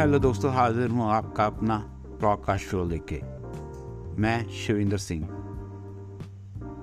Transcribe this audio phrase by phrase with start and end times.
[0.00, 1.76] Hello दोस्तों, हाजिर हूँ आपका अपना
[2.18, 3.20] ब्रॉडकास्ट शो लेके।
[4.22, 5.24] मैं शिविंदर सिंह,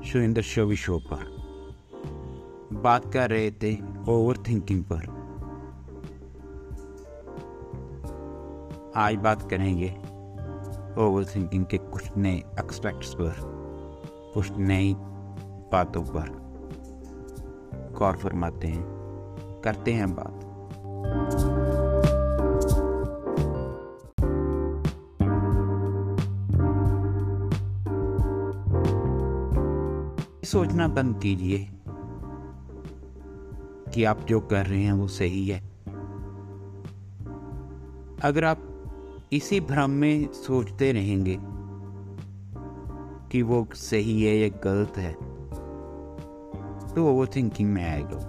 [0.05, 1.23] शिविंदर शोवी शो पर।
[2.73, 3.77] बात कर रहे थे
[4.09, 5.07] ओवर थिंकिंग पर।
[8.95, 9.89] आज बात करेंगे
[10.97, 13.34] ओवर थिंकिंग के कुछ नए एक्सपेक्ट्स पर,
[14.34, 14.95] कुछ नई
[15.71, 16.29] बातों पर।
[17.99, 18.85] गौर फरमाते हैं,
[19.63, 20.43] करते हैं बात।
[30.47, 31.57] सोचना बंद कीजिए
[33.93, 35.59] कि आप जो कर रहे हैं वो सही है।
[38.23, 38.61] अगर आप
[39.33, 41.37] इसी भ्रम में सोचते रहेंगे
[43.31, 45.13] कि वो सही है या गलत है
[46.93, 48.20] तो ओवर थिंकिंग में आएगा।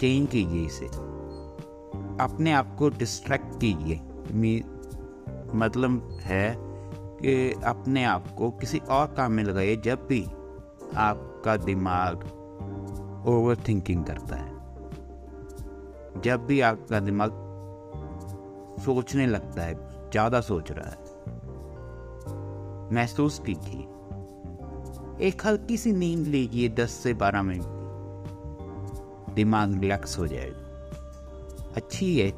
[0.00, 0.86] चेंज कीजिए इसे।
[2.24, 3.96] अपने आप को डिस्ट्रैक्ट कीजिए।
[5.54, 10.24] मतलब है कि अपने आप को किसी और काम में लगाइए, जब भी
[10.96, 12.24] आपका दिमाग
[13.26, 14.52] ओवर थिंकिंग करता है।
[16.22, 17.30] जब भी आपका दिमाग
[18.84, 19.74] सोचने लगता है,
[20.10, 20.96] ज़्यादा सोच रहा है,
[22.94, 23.82] महसूस कीजिए,
[25.28, 27.64] एक हल्की सी नींद लीजिए दस से बारह मिनट
[29.34, 32.30] दिमाग रिलैक्स हो जाएगा। अच्छी है।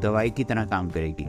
[0.00, 1.26] दवाई की तरह काम करेगी।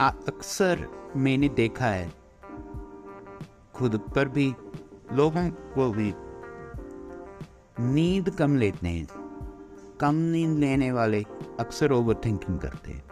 [0.00, 2.12] अक्सर मैंने देखा है।
[3.74, 4.54] खुद पर भी
[5.12, 6.14] लोगों को भी
[7.80, 9.06] नींद कम लेते हैं।
[10.00, 11.24] कम नींद लेने वाले
[11.60, 13.04] अक्सर ओवर थिंकिंग करते हैं।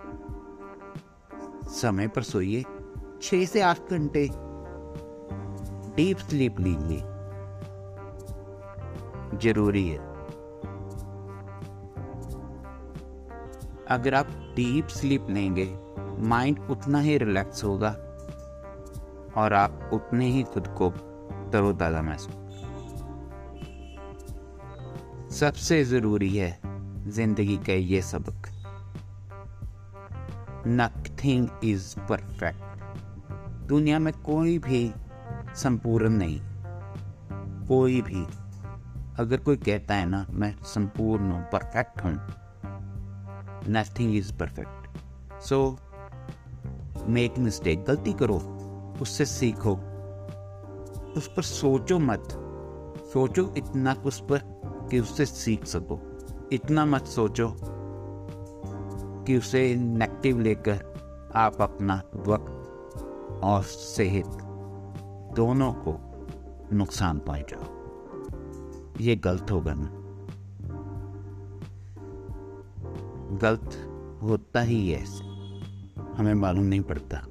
[1.65, 2.65] समय पर सोइए,
[3.23, 4.31] छह से आठ घंटे
[5.97, 7.01] डीप स्लीप लीजिए।
[9.39, 9.99] ज़रूरी है।
[13.85, 15.84] अगर आप डीप स्लीप लेंगे
[16.25, 17.91] माइंड उतना ही रिलैक्स होगा
[19.37, 20.91] और आप उतने ही खुद को
[21.53, 22.43] तरोताज़ा महसूस
[25.39, 26.59] सबसे ज़रूरी है
[27.07, 28.49] ज़िंदगी का ये सबक।
[30.67, 34.93] नथिंग इज़ परफेक्ट दुनिया में कोई भी
[35.55, 36.41] संपूर्ण नहीं।
[37.67, 38.25] कोई भी।
[39.19, 42.13] अगर कोई कहता है ना, मैं संपूर्ण हूँ परफेक्ट हूँ।
[43.69, 44.99] Nothing is perfect
[45.43, 45.79] so
[47.07, 48.37] make mistake गलती करो,
[49.03, 49.73] उससे सीखो।
[51.17, 52.29] उस पर सोचो मत।
[53.13, 54.61] सोचो इतना उस पर
[54.91, 56.01] कि उससे सीख सको।
[56.53, 57.57] इतना मत सोचो
[59.25, 60.95] कि उसे नेगेटिव लेकर
[61.35, 62.51] आप अपना वक्त
[63.45, 64.27] और सेहत
[65.37, 66.01] दोनों को
[66.77, 67.85] नुकसान पहुंचाओ।
[69.01, 69.91] ये गलत होगा ना।
[73.37, 73.71] गलत
[74.23, 75.24] होता ही है।
[76.19, 77.27] हमें मालूम नहीं पड़ता।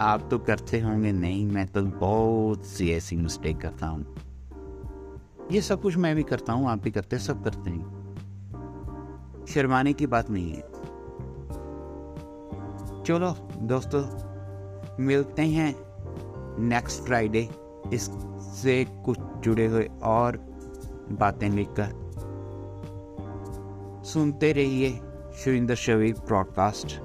[0.00, 4.16] आप तो करते होंगे, नहीं, मैं तो बहुत सी ऐसी मिस्टेक करता हूँ।
[5.52, 9.92] ये सब कुछ मैं भी करता हूँ, आप भी करते हैं, सब करते हैं। शर्माने
[9.92, 10.60] की बात नहीं है।
[13.02, 13.30] चलो
[13.62, 14.02] दोस्तों,
[15.04, 15.74] मिलते हैं
[16.58, 17.48] नेक्स्ट फ्राइडे
[17.92, 20.36] इससे कुछ जुड़े हुए और
[21.12, 22.00] बातें लेकर
[24.04, 25.00] सुनते रहिए
[25.44, 27.00] शुविंदर शवी ब्रॉडकास्ट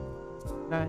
[0.70, 0.88] đây